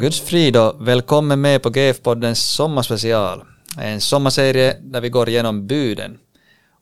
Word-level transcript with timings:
Guds 0.00 0.20
frid 0.20 0.56
och 0.56 0.88
välkommen 0.88 1.40
med 1.40 1.62
på 1.62 1.70
GF-poddens 1.70 2.34
sommarspecial. 2.34 3.44
En 3.78 4.00
sommarserie 4.00 4.76
där 4.82 5.00
vi 5.00 5.08
går 5.08 5.28
igenom 5.28 5.66
buden. 5.66 6.18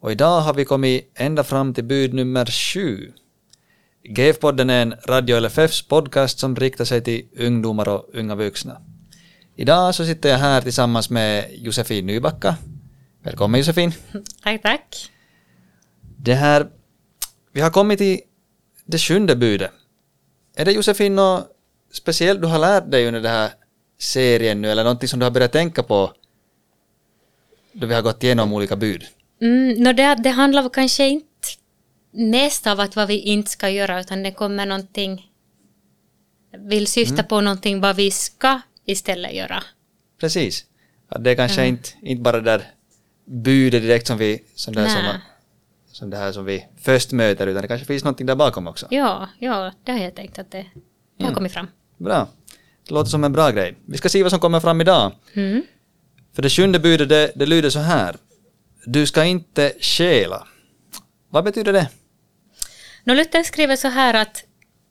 Och 0.00 0.12
idag 0.12 0.41
har 0.41 0.55
vi 0.55 0.64
kommit 0.64 1.12
ända 1.14 1.45
fram 1.45 1.75
till 1.75 1.85
bud 1.85 2.14
nummer 2.14 2.46
sju. 2.46 3.12
GF-podden 4.09 4.71
är 4.71 4.82
en 4.82 4.95
Radio 5.07 5.41
LFFs 5.41 5.82
podcast 5.82 6.39
som 6.39 6.57
riktar 6.57 6.85
sig 6.85 7.00
till 7.04 7.27
ungdomar 7.39 7.89
och 7.89 8.09
unga 8.14 8.35
vuxna. 8.35 8.82
Idag 9.57 9.94
så 9.94 10.05
sitter 10.05 10.29
jag 10.29 10.39
här 10.39 10.61
tillsammans 10.61 11.11
med 11.11 11.50
Josefin 11.53 12.07
Nybacka. 12.07 12.57
Välkommen 13.22 13.61
Josefin. 13.61 13.93
Tack, 14.43 14.63
tack. 14.63 15.11
Det 16.16 16.35
här, 16.35 16.66
vi 17.53 17.61
har 17.61 17.71
kommit 17.71 17.99
till 17.99 18.21
det 18.86 18.99
sjunde 18.99 19.36
budet. 19.36 19.71
Är 20.57 20.64
det 20.64 20.72
Josefin 20.72 21.14
något 21.16 21.57
speciellt 21.93 22.41
du 22.41 22.47
har 22.47 22.59
lärt 22.59 22.91
dig 22.91 23.07
under 23.07 23.21
den 23.21 23.33
här 23.33 23.51
serien 23.99 24.63
nu 24.63 24.71
eller 24.71 24.85
någonting 24.85 25.09
som 25.09 25.19
du 25.19 25.27
har 25.27 25.31
börjat 25.31 25.53
tänka 25.53 25.83
på 25.83 26.13
då 27.73 27.87
vi 27.87 27.95
har 27.95 28.03
gått 28.03 28.25
igenom 28.25 28.53
olika 28.53 28.77
bud? 28.77 29.05
Mm, 29.41 29.83
no 29.83 29.93
det, 29.93 30.14
det 30.14 30.31
handlar 30.31 30.69
kanske 30.69 31.09
inte 31.09 31.27
mest 32.11 32.67
av 32.67 32.81
att 32.81 32.97
vad 32.97 33.09
vi 33.09 33.20
inte 33.20 33.51
ska 33.51 33.69
göra 33.70 34.01
utan 34.01 34.23
det 34.23 34.33
kommer 34.33 34.67
någonting 34.67 35.31
vill 36.59 36.87
syfta 36.87 37.14
mm. 37.14 37.27
på 37.27 37.41
någonting 37.41 37.81
vad 37.81 37.97
vi 37.97 38.11
ska 38.11 38.61
istället 38.84 39.34
göra. 39.34 39.62
Precis. 40.20 40.64
Ja, 41.11 41.19
det 41.19 41.30
är 41.30 41.34
kanske 41.34 41.61
mm. 41.61 41.75
inte, 41.75 41.89
inte 42.02 42.23
bara 42.23 42.36
det 42.36 42.50
där 42.50 42.62
budet 43.25 43.83
direkt 43.83 44.06
som 44.06 44.19
vi 44.19 44.45
som, 44.55 44.75
där 44.75 44.89
som, 44.89 45.02
som 45.92 46.11
det 46.11 46.17
här 46.17 46.33
som 46.33 46.45
vi 46.45 46.67
först 46.80 47.12
möter 47.12 47.47
utan 47.47 47.62
det 47.62 47.69
kanske 47.69 47.86
finns 47.86 48.05
någonting 48.05 48.27
där 48.27 48.34
bakom 48.34 48.67
också. 48.67 48.86
Ja, 48.91 49.28
ja 49.39 49.73
det 49.84 49.92
har 49.92 49.98
jag 49.98 50.14
tänkt 50.14 50.39
att 50.39 50.50
det, 50.50 50.67
det 51.17 51.25
har 51.25 51.28
mm. 51.28 51.34
kommit 51.34 51.52
fram. 51.52 51.67
Bra. 51.98 52.28
Det 52.88 52.94
låter 52.94 53.10
som 53.10 53.24
en 53.24 53.32
bra 53.32 53.50
grej. 53.50 53.77
Vi 53.86 53.98
ska 53.98 54.08
se 54.08 54.22
vad 54.22 54.32
som 54.32 54.41
kommer 54.41 54.60
fram 54.60 54.80
idag. 54.80 55.12
Mm. 55.34 55.62
För 56.34 56.42
det 56.42 56.50
sjunde 56.50 56.78
budet 56.78 57.08
det, 57.08 57.32
det 57.34 57.46
lyder 57.46 57.70
så 57.70 57.78
här. 57.78 58.16
Du 58.84 59.06
ska 59.06 59.24
inte 59.24 59.72
stjäla. 59.80 60.46
Vad 61.30 61.44
betyder 61.44 61.72
det? 61.72 61.88
Nå, 63.05 63.14
Luther 63.14 63.42
skriver 63.42 63.77
så 63.77 63.88
här 63.88 64.14
att, 64.14 64.44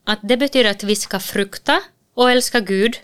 att 0.05 0.19
det 0.23 0.37
betyder 0.37 0.71
att 0.71 0.83
vi 0.83 0.95
ska 0.95 1.19
frukta 1.19 1.81
och 2.15 2.31
älska 2.31 2.59
Gud 2.59 2.95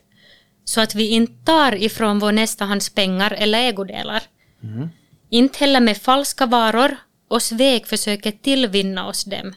så 0.65 0.81
att 0.81 0.95
vi 0.95 1.07
inte 1.07 1.45
tar 1.45 1.75
ifrån 1.75 2.19
vår 2.19 2.31
nästa 2.31 2.65
hans 2.65 2.89
pengar 2.89 3.31
eller 3.31 3.59
ägodelar. 3.59 4.23
Mm. 4.63 4.89
Inte 5.29 5.59
heller 5.59 5.79
med 5.79 5.97
falska 5.97 6.45
varor 6.45 6.95
och 7.29 7.41
svek 7.41 7.87
försöker 7.87 8.31
tillvinna 8.31 9.07
oss 9.07 9.23
dem. 9.23 9.53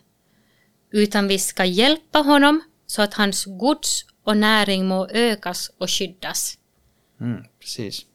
Utan 0.93 1.29
vi 1.29 1.39
ska 1.39 1.65
hjälpa 1.65 2.19
honom 2.19 2.63
så 2.87 3.03
att 3.03 3.15
hans 3.15 3.45
gods 3.45 4.05
och 4.27 4.37
näring 4.37 4.87
må 4.87 5.09
ökas 5.09 5.71
och 5.79 5.91
skyddas. 5.91 6.59
Mm, 7.21 7.45
precis. 7.61 8.07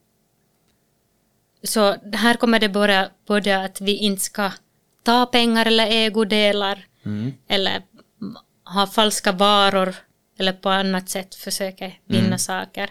Så 1.64 1.96
här 2.14 2.34
kommer 2.34 2.60
det 2.60 2.70
bara 2.70 3.10
både 3.28 3.64
att 3.64 3.82
vi 3.82 3.96
inte 3.96 4.22
ska 4.22 4.52
ta 5.04 5.26
pengar 5.26 5.66
eller 5.66 5.88
ägodelar 5.88 6.86
mm. 7.06 7.34
eller 7.48 7.82
ha 8.66 8.88
falska 8.88 9.32
varor 9.32 9.96
eller 10.38 10.54
på 10.54 10.70
annat 10.70 11.10
sätt 11.10 11.36
försöka 11.36 11.92
vinna 12.06 12.26
mm. 12.26 12.40
saker. 12.40 12.90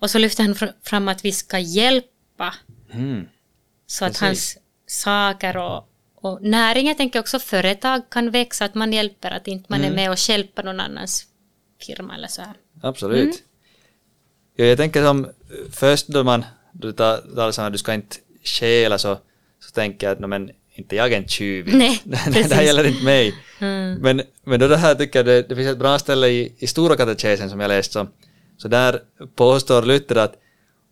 Och 0.00 0.10
så 0.10 0.18
lyfter 0.18 0.42
han 0.44 0.72
fram 0.82 1.08
att 1.08 1.24
vi 1.24 1.32
ska 1.32 1.58
hjälpa 1.58 2.54
mm. 2.92 3.28
så 3.86 4.04
att 4.04 4.18
hans 4.18 4.58
saker 4.86 5.56
och, 5.56 5.88
och 6.14 6.42
näring, 6.42 6.88
jag 6.88 6.96
tänker 6.96 7.20
också 7.20 7.38
företag 7.38 8.10
kan 8.10 8.30
växa, 8.30 8.64
att 8.64 8.74
man 8.74 8.92
hjälper, 8.92 9.30
att 9.30 9.48
inte 9.48 9.66
man 9.68 9.80
är 9.80 9.84
mm. 9.84 9.96
med 9.96 10.10
och 10.10 10.28
hjälper 10.28 10.62
någon 10.62 10.80
annans 10.80 11.26
firma 11.86 12.14
eller 12.14 12.28
så 12.28 12.42
här. 12.42 12.54
Absolut. 12.82 13.22
Mm. 13.22 13.36
Ja, 14.56 14.64
jag 14.64 14.78
tänker 14.78 15.04
som 15.04 15.28
först 15.70 16.06
då 16.06 16.24
man 16.24 16.44
då 16.72 16.88
du 16.88 16.92
talar 16.92 17.60
om 17.60 17.66
att 17.66 17.72
du 17.72 17.78
ska 17.78 17.94
inte 17.94 18.16
stjäla 18.44 18.98
så, 18.98 19.18
så 19.60 19.70
tänker 19.70 20.06
jag 20.06 20.14
att 20.14 20.20
no, 20.20 20.26
men 20.26 20.50
inte 20.74 20.96
jag 20.96 21.12
är 21.12 21.16
en 21.16 21.28
tjuv. 21.28 21.76
Nej, 21.76 22.02
det 22.04 22.54
här 22.54 22.62
gäller 22.62 22.84
inte 22.84 23.04
mig. 23.04 23.34
Mm. 23.58 23.94
Men, 24.00 24.22
men 24.44 24.60
då 24.60 24.68
det 24.68 24.76
här 24.76 24.94
tycker 24.94 25.18
jag 25.18 25.26
det, 25.26 25.42
det 25.48 25.56
finns 25.56 25.68
ett 25.68 25.78
bra 25.78 25.98
ställe 25.98 26.28
i, 26.28 26.54
i 26.58 26.66
Stora 26.66 26.96
katekesen 26.96 27.50
som 27.50 27.60
jag 27.60 27.68
läst 27.68 27.92
så, 27.92 28.06
så 28.56 28.68
där 28.68 29.00
påstår 29.36 29.82
Luther 29.82 30.16
att 30.16 30.34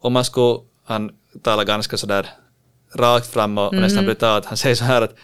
om 0.01 0.13
man 0.13 0.25
skulle, 0.25 0.59
han 0.85 1.11
talar 1.43 1.65
ganska 1.65 1.97
sådär 1.97 2.27
rakt 2.95 3.27
fram 3.27 3.59
och, 3.59 3.67
och 3.67 3.73
mm. 3.73 3.85
nästan 3.85 4.05
brutalt, 4.05 4.45
han 4.45 4.57
säger 4.57 4.77
så 4.77 4.85
här 4.85 5.03
att 5.03 5.15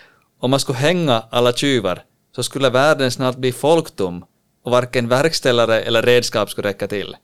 om 0.40 0.50
man 0.50 0.60
skulle 0.60 0.78
hänga 0.78 1.24
alla 1.30 1.52
tjuvar 1.52 2.02
så 2.36 2.42
skulle 2.42 2.70
världen 2.70 3.10
snart 3.10 3.36
bli 3.36 3.52
folktom 3.52 4.24
och 4.68 4.72
varken 4.72 5.08
verkställare 5.08 5.80
eller 5.80 6.02
redskap 6.02 6.50
skulle 6.50 6.68
räcka 6.68 6.86
till. 6.88 7.16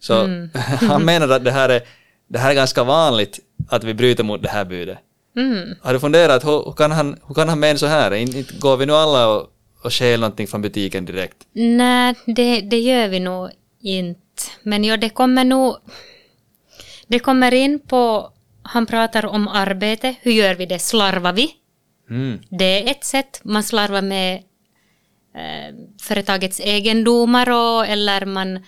Så 0.00 0.14
mm. 0.14 0.50
han 0.80 1.04
menar 1.04 1.28
att 1.28 1.44
det 1.44 1.50
här, 1.50 1.68
är, 1.68 1.82
det 2.28 2.38
här 2.38 2.50
är 2.50 2.54
ganska 2.54 2.84
vanligt 2.84 3.40
att 3.68 3.84
vi 3.84 3.94
bryter 3.94 4.24
mot 4.24 4.42
det 4.42 4.48
här 4.48 4.64
budet. 4.64 4.98
Mm. 5.36 5.74
Har 5.82 5.92
du 5.92 6.00
funderat, 6.00 6.44
hur, 6.44 6.64
hur, 6.64 6.72
kan 6.72 6.90
han, 6.90 7.16
hur 7.26 7.34
kan 7.34 7.48
han 7.48 7.60
mena 7.60 7.78
så 7.78 7.86
här? 7.86 8.14
Inte 8.14 8.54
går 8.58 8.76
vi 8.76 8.86
nu 8.86 8.92
alla 8.92 9.28
och, 9.28 9.46
och 9.84 9.92
stjäl 9.92 10.20
någonting 10.20 10.46
från 10.46 10.62
butiken 10.62 11.04
direkt? 11.04 11.36
Nej, 11.52 12.14
det, 12.26 12.60
det 12.60 12.78
gör 12.78 13.08
vi 13.08 13.20
nog 13.20 13.50
inte. 13.80 14.42
Men 14.62 14.84
ja, 14.84 14.96
det 14.96 15.10
kommer 15.10 15.44
nog... 15.44 15.76
Det 17.06 17.18
kommer 17.18 17.54
in 17.54 17.80
på... 17.80 18.32
Han 18.62 18.86
pratar 18.86 19.26
om 19.26 19.48
arbete. 19.48 20.14
Hur 20.20 20.32
gör 20.32 20.54
vi 20.54 20.66
det? 20.66 20.78
Slarvar 20.78 21.32
vi? 21.32 21.50
Mm. 22.10 22.38
Det 22.48 22.64
är 22.64 22.90
ett 22.90 23.04
sätt. 23.04 23.40
Man 23.44 23.62
slarvar 23.62 24.02
med 24.02 24.42
eh, 25.38 25.74
företagets 26.00 26.60
egendomar 26.60 27.50
och, 27.50 27.86
eller 27.86 28.26
man, 28.26 28.64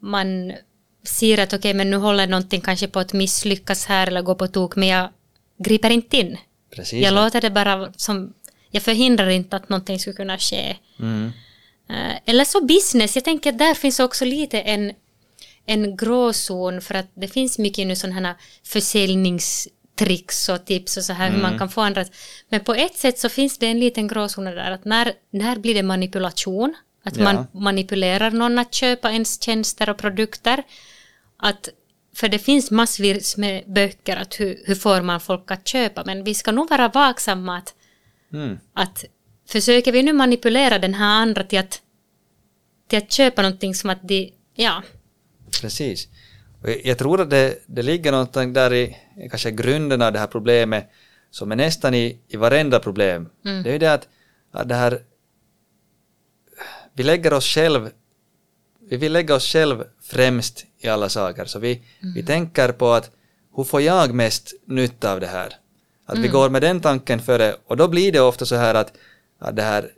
man 0.00 0.52
ser 1.02 1.38
att 1.38 1.48
okej, 1.48 1.58
okay, 1.58 1.74
men 1.74 1.90
nu 1.90 1.96
håller 1.96 2.26
någonting 2.26 2.60
kanske 2.60 2.88
på 2.88 2.98
att 2.98 3.12
misslyckas 3.12 3.86
här 3.86 4.06
eller 4.06 4.22
gå 4.22 4.34
på 4.34 4.46
tok, 4.46 4.76
men 4.76 4.88
jag 4.88 5.08
griper 5.58 5.90
inte 5.90 6.16
in. 6.16 6.36
Precis. 6.76 7.04
Jag 7.04 7.14
låter 7.14 7.40
det 7.40 7.50
bara 7.50 7.92
som, 7.96 8.32
jag 8.70 8.82
förhindrar 8.82 9.28
inte 9.28 9.56
att 9.56 9.68
någonting 9.68 9.98
skulle 9.98 10.16
kunna 10.16 10.38
ske. 10.38 10.76
Mm. 11.00 11.32
Uh, 11.90 12.16
eller 12.24 12.44
så 12.44 12.64
business, 12.64 13.14
jag 13.14 13.24
tänker 13.24 13.52
att 13.52 13.58
där 13.58 13.74
finns 13.74 14.00
också 14.00 14.24
lite 14.24 14.60
en, 14.60 14.92
en 15.66 15.96
gråzon 15.96 16.80
för 16.80 16.94
att 16.94 17.10
det 17.14 17.28
finns 17.28 17.58
mycket 17.58 17.86
nu 17.86 17.96
sådana 17.96 18.26
här 18.26 18.34
försäljningstricks 19.96 20.48
och 20.48 20.64
tips 20.64 20.96
och 20.96 21.04
så 21.04 21.12
här 21.12 21.26
mm. 21.26 21.34
hur 21.34 21.42
man 21.42 21.50
mm. 21.50 21.58
kan 21.58 21.68
få 21.68 21.80
andra. 21.80 22.04
Men 22.48 22.60
på 22.60 22.74
ett 22.74 22.96
sätt 22.96 23.18
så 23.18 23.28
finns 23.28 23.58
det 23.58 23.66
en 23.66 23.80
liten 23.80 24.08
gråzon 24.08 24.44
där 24.44 24.70
att 24.70 24.84
när, 24.84 25.12
när 25.32 25.58
blir 25.58 25.74
det 25.74 25.82
manipulation? 25.82 26.74
Att 27.04 27.16
ja. 27.16 27.24
man 27.24 27.46
manipulerar 27.52 28.30
någon 28.30 28.58
att 28.58 28.74
köpa 28.74 29.10
ens 29.10 29.42
tjänster 29.42 29.90
och 29.90 29.98
produkter. 29.98 30.62
Att 31.38 31.68
för 32.14 32.28
det 32.28 32.38
finns 32.38 32.70
massvis 32.70 33.36
med 33.36 33.64
böcker 33.66 34.16
att 34.16 34.40
hur, 34.40 34.62
hur 34.66 34.74
får 34.74 35.02
man 35.02 35.20
folk 35.20 35.50
att 35.50 35.68
köpa, 35.68 36.02
men 36.04 36.24
vi 36.24 36.34
ska 36.34 36.52
nog 36.52 36.70
vara 36.70 36.88
vaksamma 36.88 37.58
att, 37.58 37.74
mm. 38.32 38.58
att 38.74 39.04
försöker 39.48 39.92
vi 39.92 40.02
nu 40.02 40.12
manipulera 40.12 40.78
den 40.78 40.94
här 40.94 41.22
andra 41.22 41.42
till 41.42 41.58
att, 41.58 41.82
till 42.88 42.98
att 42.98 43.12
köpa 43.12 43.42
någonting 43.42 43.74
som 43.74 43.90
att 43.90 44.08
de, 44.08 44.32
ja. 44.54 44.82
Precis. 45.60 46.08
Jag 46.84 46.98
tror 46.98 47.20
att 47.20 47.30
det, 47.30 47.58
det 47.66 47.82
ligger 47.82 48.12
någonting 48.12 48.52
där 48.52 48.74
i 48.74 48.96
kanske 49.30 49.50
grunden 49.50 50.02
av 50.02 50.12
det 50.12 50.18
här 50.18 50.26
problemet 50.26 50.90
som 51.30 51.52
är 51.52 51.56
nästan 51.56 51.94
i, 51.94 52.18
i 52.28 52.36
varenda 52.36 52.80
problem. 52.80 53.28
Mm. 53.44 53.62
Det 53.62 53.68
är 53.68 53.72
ju 53.72 53.78
det 53.78 53.92
att, 53.92 54.08
att 54.52 54.68
det 54.68 54.74
här 54.74 55.02
vi 56.94 57.02
lägger 57.02 57.32
oss 57.32 57.46
själv 57.46 57.90
vi 58.88 58.96
vill 58.96 59.12
lägga 59.12 59.34
oss 59.34 59.52
själv 59.52 59.84
främst 60.02 60.66
i 60.78 60.88
alla 60.88 61.08
saker. 61.08 61.44
Så 61.44 61.58
vi, 61.58 61.72
mm. 62.02 62.14
vi 62.14 62.22
tänker 62.22 62.72
på 62.72 62.92
att 62.92 63.10
hur 63.56 63.64
får 63.64 63.82
jag 63.82 64.14
mest 64.14 64.54
nytta 64.66 65.12
av 65.12 65.20
det 65.20 65.26
här? 65.26 65.56
Att 66.06 66.14
mm. 66.14 66.22
vi 66.22 66.28
går 66.28 66.50
med 66.50 66.62
den 66.62 66.80
tanken 66.80 67.20
före 67.20 67.56
och 67.66 67.76
då 67.76 67.88
blir 67.88 68.12
det 68.12 68.20
ofta 68.20 68.46
så 68.46 68.54
här 68.54 68.74
att, 68.74 68.92
att 69.38 69.56
det 69.56 69.62
här 69.62 69.90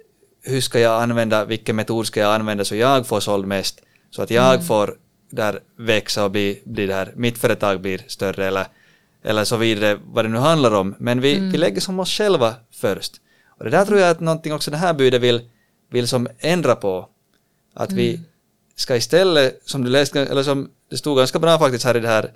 hur 0.42 0.60
ska 0.60 0.80
jag 0.80 1.02
använda, 1.02 1.44
vilken 1.44 1.76
metod 1.76 2.06
ska 2.06 2.20
jag 2.20 2.34
använda 2.34 2.64
så 2.64 2.76
jag 2.76 3.06
får 3.06 3.20
såld 3.20 3.46
mest? 3.46 3.80
Så 4.10 4.22
att 4.22 4.30
jag 4.30 4.54
mm. 4.54 4.66
får 4.66 4.96
där 5.30 5.60
växa 5.78 6.24
och 6.24 6.30
bli, 6.30 6.62
bli 6.64 6.86
det 6.86 6.94
här, 6.94 7.12
mitt 7.16 7.38
företag 7.38 7.80
blir 7.80 8.00
större 8.06 8.46
eller, 8.46 8.66
eller 9.24 9.44
så 9.44 9.56
vidare, 9.56 9.98
vad 10.04 10.24
det 10.24 10.28
nu 10.28 10.38
handlar 10.38 10.74
om. 10.74 10.94
Men 10.98 11.20
vi, 11.20 11.36
mm. 11.36 11.50
vi 11.50 11.58
lägger 11.58 11.80
som 11.80 12.00
oss 12.00 12.10
själva 12.10 12.54
först. 12.72 13.12
Och 13.58 13.64
det 13.64 13.70
där 13.70 13.84
tror 13.84 13.98
jag 13.98 14.10
att 14.10 14.20
någonting 14.20 14.54
också 14.54 14.70
det 14.70 14.76
här 14.76 14.94
budet 14.94 15.22
vill, 15.22 15.40
vill 15.90 16.08
som 16.08 16.28
ändra 16.38 16.76
på. 16.76 17.08
Att 17.74 17.92
vi, 17.92 18.14
mm 18.14 18.24
ska 18.80 18.96
istället, 18.96 19.60
som 19.64 19.84
du 19.84 19.90
läste, 19.90 20.20
eller 20.20 20.42
som 20.42 20.70
det 20.90 20.96
stod 20.96 21.18
ganska 21.18 21.38
bra 21.38 21.58
faktiskt 21.58 21.84
här 21.84 21.96
i 21.96 22.00
det 22.00 22.08
här 22.08 22.32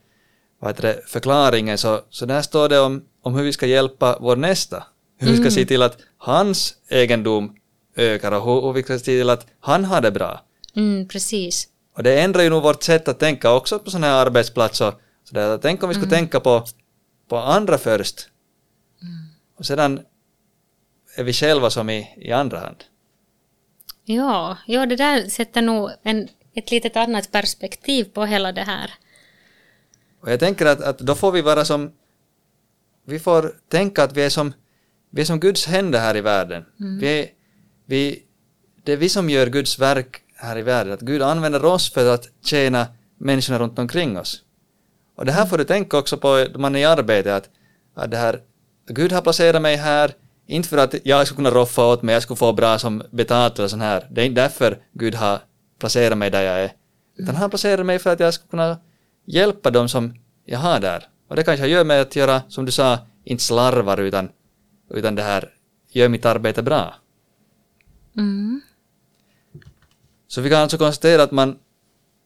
vad 0.60 0.70
heter 0.70 0.82
det, 0.82 1.02
förklaringen, 1.06 1.78
så, 1.78 2.00
så 2.10 2.26
där 2.26 2.42
står 2.42 2.68
det 2.68 2.80
om, 2.80 3.04
om 3.22 3.34
hur 3.34 3.42
vi 3.42 3.52
ska 3.52 3.66
hjälpa 3.66 4.18
vår 4.20 4.36
nästa. 4.36 4.84
Hur 5.18 5.28
mm. 5.28 5.32
vi 5.32 5.36
ska 5.36 5.54
mm. 5.54 5.64
se 5.64 5.66
till 5.66 5.82
att 5.82 5.98
hans 6.18 6.74
egendom 6.88 7.56
ökar 7.96 8.32
och 8.32 8.44
hur, 8.44 8.62
hur 8.62 8.72
vi 8.72 8.82
ska 8.82 8.98
se 8.98 9.04
till 9.04 9.30
att 9.30 9.46
han 9.60 9.84
har 9.84 10.00
det 10.00 10.10
bra. 10.10 10.40
Mm, 10.76 11.08
precis. 11.08 11.68
Och 11.96 12.02
det 12.02 12.20
ändrar 12.20 12.42
ju 12.42 12.50
nog 12.50 12.62
vårt 12.62 12.82
sätt 12.82 13.08
att 13.08 13.18
tänka 13.18 13.52
också 13.52 13.78
på 13.78 13.90
sådana 13.90 14.06
här 14.06 14.26
arbetsplatser. 14.26 14.92
Så 15.32 15.38
där, 15.38 15.58
tänk 15.58 15.82
om 15.82 15.88
vi 15.88 15.94
skulle 15.94 16.06
mm. 16.06 16.18
tänka 16.18 16.40
på, 16.40 16.64
på 17.28 17.36
andra 17.38 17.78
först. 17.78 18.28
Mm. 19.02 19.12
Och 19.56 19.66
sedan 19.66 20.00
är 21.16 21.24
vi 21.24 21.32
själva 21.32 21.70
som 21.70 21.90
i, 21.90 22.14
i 22.16 22.32
andra 22.32 22.58
hand. 22.60 22.84
Ja, 24.04 24.58
ja, 24.66 24.86
det 24.86 24.96
där 24.96 25.28
sätter 25.28 25.62
nog 25.62 25.90
en 26.02 26.28
ett 26.54 26.70
litet 26.70 26.96
annat 26.96 27.32
perspektiv 27.32 28.04
på 28.04 28.24
hela 28.24 28.52
det 28.52 28.62
här. 28.62 28.90
Och 30.20 30.30
jag 30.30 30.40
tänker 30.40 30.66
att, 30.66 30.80
att 30.80 30.98
då 30.98 31.14
får 31.14 31.32
vi 31.32 31.42
vara 31.42 31.64
som... 31.64 31.92
Vi 33.06 33.18
får 33.18 33.54
tänka 33.68 34.04
att 34.04 34.16
vi 34.16 34.22
är 34.22 34.30
som, 34.30 34.52
vi 35.10 35.20
är 35.20 35.24
som 35.24 35.40
Guds 35.40 35.66
händer 35.66 36.00
här 36.00 36.16
i 36.16 36.20
världen. 36.20 36.64
Vi 37.00 37.20
är, 37.20 37.28
vi, 37.86 38.22
det 38.84 38.92
är 38.92 38.96
vi 38.96 39.08
som 39.08 39.30
gör 39.30 39.46
Guds 39.46 39.78
verk 39.78 40.22
här 40.36 40.58
i 40.58 40.62
världen. 40.62 40.92
Att 40.92 41.00
Gud 41.00 41.22
använder 41.22 41.64
oss 41.64 41.92
för 41.92 42.14
att 42.14 42.28
tjäna 42.44 42.86
människorna 43.18 43.58
runt 43.58 43.78
omkring 43.78 44.18
oss. 44.18 44.42
Och 45.16 45.24
det 45.24 45.32
här 45.32 45.46
får 45.46 45.58
du 45.58 45.64
tänka 45.64 45.98
också 45.98 46.16
på 46.16 46.46
då 46.52 46.58
man 46.60 46.76
är 46.76 46.80
i 46.80 46.84
arbete. 46.84 47.36
Att, 47.36 47.48
att 47.94 48.10
det 48.10 48.16
här, 48.16 48.40
Gud 48.86 49.12
har 49.12 49.22
placerat 49.22 49.62
mig 49.62 49.76
här, 49.76 50.14
inte 50.46 50.68
för 50.68 50.78
att 50.78 50.94
jag 51.04 51.26
ska 51.26 51.36
kunna 51.36 51.50
roffa 51.50 51.86
åt 51.86 52.02
mig, 52.02 52.12
jag 52.12 52.22
ska 52.22 52.36
få 52.36 52.52
bra 52.52 52.78
som 52.78 53.02
betalt 53.10 53.58
eller 53.58 53.68
sånt 53.68 53.82
här. 53.82 54.06
Det 54.10 54.20
är 54.20 54.24
inte 54.24 54.40
därför 54.40 54.78
Gud 54.92 55.14
har 55.14 55.38
placerat 55.78 56.18
mig 56.18 56.30
där 56.30 56.42
jag 56.42 56.64
är. 56.64 56.72
Utan 57.16 57.34
han 57.34 57.42
har 57.42 57.48
placerat 57.48 57.86
mig 57.86 57.98
för 57.98 58.12
att 58.12 58.20
jag 58.20 58.34
ska 58.34 58.46
kunna 58.46 58.78
hjälpa 59.26 59.70
dem 59.70 59.88
som 59.88 60.14
jag 60.44 60.58
har 60.58 60.80
där. 60.80 61.08
Och 61.28 61.36
det 61.36 61.44
kanske 61.44 61.66
gör 61.66 61.84
med 61.84 62.00
att 62.00 62.16
göra, 62.16 62.42
som 62.48 62.64
du 62.64 62.72
sa, 62.72 62.98
inte 63.24 63.44
slarvar 63.44 64.00
utan, 64.00 64.28
utan 64.90 65.14
det 65.14 65.22
här, 65.22 65.50
gör 65.88 66.08
mitt 66.08 66.24
arbete 66.24 66.62
bra. 66.62 66.94
Mm. 68.16 68.60
Så 70.28 70.40
vi 70.40 70.50
kan 70.50 70.60
alltså 70.60 70.78
konstatera 70.78 71.22
att 71.22 71.30
man, 71.30 71.58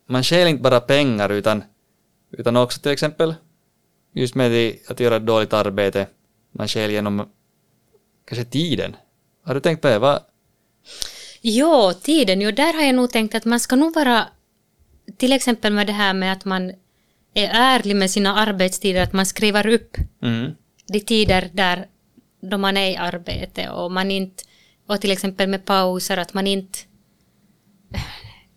man 0.09 0.23
inte 0.33 0.63
bara 0.63 0.81
pengar 0.81 1.29
utan, 1.29 1.63
utan 2.31 2.57
också 2.57 2.81
till 2.81 2.93
exempel 2.93 3.35
just 4.13 4.35
med 4.35 4.75
att 4.89 5.01
göra 5.01 5.17
ett 5.17 5.27
dåligt 5.27 5.53
arbete, 5.53 6.07
man 6.53 6.69
stjäl 6.69 6.91
genom 6.91 7.29
kanske 8.25 8.45
tiden. 8.45 8.97
Har 9.45 9.55
du 9.55 9.61
tänkt 9.61 9.83
på 9.83 9.89
det? 9.89 9.99
Vad, 9.99 10.23
Jo, 11.49 11.93
tiden, 12.03 12.41
jo, 12.41 12.51
där 12.51 12.73
har 12.73 12.83
jag 12.83 12.95
nog 12.95 13.11
tänkt 13.11 13.35
att 13.35 13.45
man 13.45 13.61
ska 13.61 13.77
nog 13.77 13.95
vara, 13.95 14.27
till 15.17 15.33
exempel 15.33 15.73
med 15.73 15.87
det 15.87 15.93
här 15.93 16.15
med 16.15 16.33
att 16.33 16.45
man 16.45 16.71
är 17.35 17.49
ärlig 17.53 17.97
med 17.97 18.11
sina 18.11 18.35
arbetstider, 18.35 19.03
att 19.03 19.13
man 19.13 19.27
skriver 19.27 19.67
upp 19.67 19.97
mm, 20.23 20.55
de 20.87 21.01
tider 21.01 21.51
där 21.53 21.87
då 22.41 22.59
man 22.59 22.77
är 22.77 22.91
i 22.91 22.97
arbete 22.97 23.69
och 23.69 23.93
man 23.93 24.11
inte, 24.11 24.45
och 24.87 25.01
till 25.01 25.11
exempel 25.11 25.49
med 25.49 25.65
pauser, 25.65 26.17
att 26.17 26.35
man 26.35 26.47
inte 26.47 26.79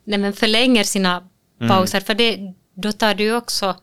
nej 0.03 0.19
men 0.19 0.33
förlänger 0.33 0.83
sina 0.83 1.29
pauser, 1.67 1.99
för 1.99 2.13
det, 2.13 2.53
då 2.81 2.91
tar 2.91 3.13
du 3.13 3.35
också 3.35 3.75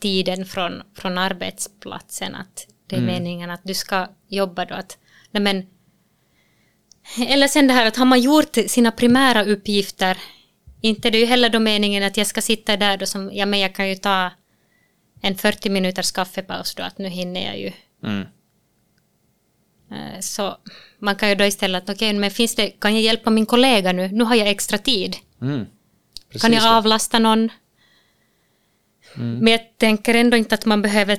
tiden 0.00 0.46
från, 0.46 0.82
från 0.94 1.18
arbetsplatsen, 1.18 2.34
att 2.34 2.66
det 2.86 2.96
är 2.96 3.00
meningen 3.00 3.50
att 3.50 3.60
du 3.64 3.74
ska 3.74 4.08
jobba 4.28 4.64
då, 4.64 4.74
att, 4.74 4.98
nej 5.30 5.42
men, 5.42 5.66
eller 7.28 7.48
sen 7.48 7.66
det 7.66 7.74
här 7.74 7.86
att 7.86 7.96
har 7.96 8.04
man 8.04 8.20
gjort 8.20 8.56
sina 8.66 8.90
primära 8.90 9.44
uppgifter, 9.44 10.18
inte 10.80 11.10
det 11.10 11.18
är 11.18 11.20
ju 11.20 11.26
heller 11.26 11.50
då 11.50 11.58
meningen 11.58 12.02
att 12.02 12.16
jag 12.16 12.26
ska 12.26 12.40
sitta 12.40 12.76
där 12.76 12.96
då 12.96 13.06
som, 13.06 13.30
ja 13.32 13.46
men 13.46 13.60
jag 13.60 13.74
kan 13.74 13.88
ju 13.88 13.94
ta 13.94 14.30
en 15.20 15.34
40 15.34 15.70
minuters 15.70 16.12
kaffepaus 16.12 16.74
då, 16.74 16.82
att 16.82 16.98
nu 16.98 17.08
hinner 17.08 17.46
jag 17.46 17.58
ju 17.58 17.72
mm, 18.04 18.24
Eh, 19.90 20.20
Så 20.20 20.56
man 20.98 21.16
kan 21.16 21.28
ju 21.28 21.34
då 21.34 21.44
istället, 21.44 21.82
att 21.88 21.96
okej, 21.96 22.12
men 22.12 22.30
finns 22.30 22.54
det, 22.54 22.70
kan 22.70 22.94
jag 22.94 23.02
hjälpa 23.02 23.30
min 23.30 23.46
kollega 23.46 23.92
nu? 23.92 24.08
Nu 24.08 24.24
har 24.24 24.34
jag 24.34 24.48
extra 24.48 24.78
tid. 24.78 25.16
mm. 25.42 25.66
Kan 26.40 26.52
jag 26.52 26.76
avlasta 26.76 27.18
någon? 27.18 27.48
Men 29.14 29.46
jag 29.52 29.60
tänker 29.78 30.14
ändå 30.14 30.36
inte 30.36 30.54
att 30.54 30.64
man 30.64 30.82
behöver 30.82 31.18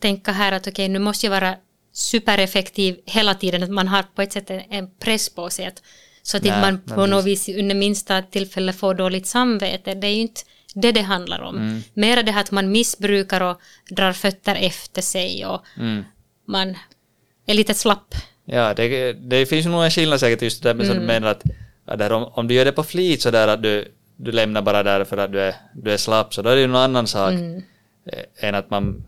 tänka 0.00 0.32
här 0.32 0.52
att 0.52 0.66
okej, 0.66 0.88
nu 0.88 0.98
måste 0.98 1.26
jag 1.26 1.30
vara 1.30 1.54
supereffektiv 1.92 2.96
hela 3.06 3.34
tiden, 3.34 3.62
att 3.62 3.70
man 3.70 3.88
har 3.88 4.02
på 4.14 4.22
ett 4.22 4.32
sätt 4.32 4.50
en- 4.50 4.90
press 4.98 5.28
på 5.34 5.50
sig, 5.50 5.66
att, 5.66 5.82
så 6.22 6.36
att 6.36 6.42
Nej, 6.42 6.60
man 6.60 6.80
på 6.80 7.06
något 7.06 7.24
vis 7.24 7.48
under 7.48 7.74
minsta 7.74 8.22
tillfälle 8.22 8.72
får 8.72 8.94
dåligt 8.94 9.26
samvete. 9.26 9.94
Det 9.94 10.06
är 10.06 10.10
ju 10.14 10.20
inte 10.20 10.40
det 10.74 10.92
det 10.92 11.00
handlar 11.02 11.40
om. 11.40 11.56
Mm. 11.56 11.82
Mera 11.94 12.22
det 12.22 12.32
här 12.32 12.40
att 12.40 12.50
man 12.50 12.72
missbrukar 12.72 13.40
och 13.40 13.60
drar 13.90 14.12
fötter 14.12 14.54
efter 14.54 15.02
sig 15.02 15.46
och 15.46 15.60
Mm. 15.78 16.04
man 16.46 16.76
är 17.46 17.54
lite 17.54 17.74
slapp. 17.74 18.14
Ja, 18.44 18.74
det, 18.74 19.12
det 19.12 19.46
finns 19.46 19.66
nog 19.66 19.84
en 19.84 19.90
skillnad 19.90 20.20
säkert 20.20 20.42
just 20.42 20.62
där 20.62 20.74
med 20.74 20.86
som 20.86 20.96
du 20.98 21.02
menar 21.06 21.28
att, 21.28 21.42
att 21.86 21.98
där, 21.98 22.12
om, 22.12 22.24
om 22.24 22.48
du 22.48 22.54
gör 22.54 22.64
det 22.64 22.72
på 22.72 22.82
flit 22.84 23.22
så 23.22 23.30
där 23.30 23.48
att 23.48 23.62
du, 23.62 23.88
du 24.24 24.32
lämnar 24.32 24.62
bara 24.62 24.82
där 24.82 25.04
för 25.04 25.16
att 25.16 25.32
du 25.32 25.40
är, 25.40 25.54
du 25.74 25.92
är 25.92 25.96
slapp 25.96 26.34
så 26.34 26.42
då 26.42 26.50
är 26.50 26.54
det 26.54 26.60
ju 26.60 26.66
någon 26.66 26.76
annan 26.82 27.06
sak 27.06 27.32
eh, 27.32 28.48
än 28.48 28.54
att 28.54 28.70
man, 28.70 29.04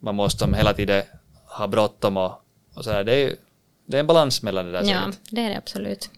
man 0.00 0.14
måste 0.14 0.46
hela 0.56 0.74
tiden 0.74 1.02
ha 1.46 1.66
bråttom 1.66 2.16
och, 2.16 2.32
och 2.74 2.84
så 2.84 2.90
där. 2.90 3.04
Det 3.04 3.14
är 3.14 3.34
det 3.86 3.96
är 3.96 4.00
en 4.00 4.06
balans 4.06 4.42
mellan 4.42 4.66
det 4.66 4.72
där 4.72 4.78
Ja, 4.84 4.84
säkert. 5.04 5.18
det 5.30 5.40
är 5.40 5.48
det 5.50 5.56
absolut. 5.58 6.10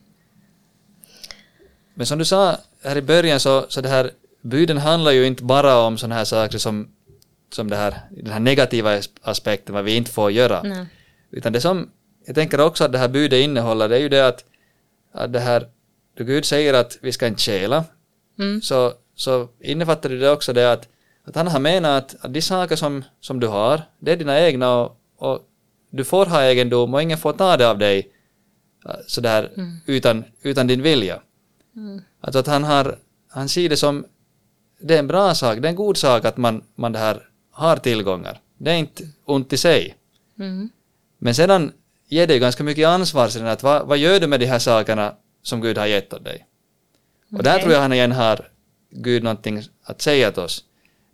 Men 1.94 2.06
som 2.06 2.18
du 2.18 2.24
sa 2.24 2.56
här 2.84 2.96
i 2.96 3.02
början 3.02 3.40
så, 3.40 3.66
så 3.68 3.80
det 3.80 3.88
här 3.88 4.10
buden 4.42 4.78
handlar 4.78 5.10
ju 5.12 5.26
inte 5.26 5.42
bara 5.44 5.76
om 5.78 5.98
sådana 5.98 6.14
här 6.14 6.24
saker 6.24 6.58
som, 6.58 6.88
som 7.52 7.70
det 7.70 7.76
här, 7.76 7.94
den 8.10 8.32
här 8.32 8.40
negativa 8.40 8.96
as- 8.98 9.10
aspekten, 9.22 9.74
vad 9.74 9.84
vi 9.84 9.96
inte 9.96 10.10
får 10.10 10.30
göra. 10.30 10.62
Nej. 10.62 10.86
Utan 11.30 11.52
det 11.52 11.60
som 11.60 11.90
jag 12.26 12.34
tänker 12.34 12.60
också 12.60 12.84
att 12.84 12.92
det 12.92 12.98
här 12.98 13.08
budet 13.08 13.38
innehåller, 13.44 13.88
det 13.88 13.96
är 13.96 14.00
ju 14.00 14.08
det 14.08 14.26
att, 14.26 14.44
att 15.12 15.32
det 15.32 15.40
här, 15.40 15.66
då 16.16 16.24
Gud 16.24 16.44
säger 16.44 16.74
att 16.74 16.98
vi 17.02 17.12
ska 17.12 17.26
inte 17.26 17.42
stjäla, 17.42 17.84
Mm. 18.40 18.62
så, 18.62 18.92
så 19.14 19.48
innefattar 19.60 20.08
det 20.08 20.30
också 20.30 20.52
det 20.52 20.72
att, 20.72 20.88
att 21.24 21.36
han 21.36 21.48
har 21.48 21.60
menat 21.60 22.14
att, 22.14 22.24
att 22.24 22.34
de 22.34 22.42
saker 22.42 22.76
som, 22.76 23.04
som 23.20 23.40
du 23.40 23.46
har, 23.46 23.82
det 23.98 24.12
är 24.12 24.16
dina 24.16 24.40
egna 24.40 24.76
och, 24.78 24.96
och 25.18 25.40
du 25.90 26.04
får 26.04 26.26
ha 26.26 26.42
egendom 26.42 26.94
och 26.94 27.02
ingen 27.02 27.18
får 27.18 27.32
ta 27.32 27.56
det 27.56 27.70
av 27.70 27.78
dig 27.78 28.10
äh, 28.86 28.94
sådär 29.06 29.50
utan, 29.86 30.24
utan 30.42 30.66
din 30.66 30.82
vilja. 30.82 31.20
Alltså 32.20 32.38
att 32.38 32.46
han 32.46 32.64
har, 32.64 32.98
han 33.28 33.48
ser 33.48 33.68
det 33.68 33.76
som, 33.76 34.04
det 34.80 34.94
är 34.94 34.98
en 34.98 35.06
bra 35.06 35.34
sak, 35.34 35.58
det 35.58 35.68
är 35.68 35.70
en 35.70 35.76
god 35.76 35.96
sak 35.96 36.24
att 36.24 36.36
man, 36.36 36.62
man 36.74 36.92
det 36.92 36.98
här 36.98 37.28
har 37.50 37.76
tillgångar. 37.76 38.40
Det 38.58 38.70
är 38.70 38.76
inte 38.76 39.08
ont 39.24 39.52
i 39.52 39.56
sig. 39.56 39.96
Mm. 40.38 40.68
Men 41.18 41.34
sedan 41.34 41.72
ger 42.08 42.26
det 42.26 42.34
ju 42.34 42.40
ganska 42.40 42.64
mycket 42.64 42.88
ansvar 42.88 43.28
sedan 43.28 43.46
att 43.46 43.62
vad, 43.62 43.86
vad 43.86 43.98
gör 43.98 44.20
du 44.20 44.26
med 44.26 44.40
de 44.40 44.46
här 44.46 44.58
sakerna 44.58 45.14
som 45.42 45.60
Gud 45.60 45.78
har 45.78 45.86
gett 45.86 46.12
åt 46.12 46.24
dig? 46.24 46.46
Och 47.32 47.42
där 47.42 47.52
Okej. 47.52 47.62
tror 47.62 47.72
jag 47.72 47.80
han 47.80 47.92
igen 47.92 48.12
har 48.12 48.48
Gud 48.90 49.22
någonting 49.22 49.62
att 49.82 50.02
säga 50.02 50.32
till 50.32 50.42
oss. 50.42 50.64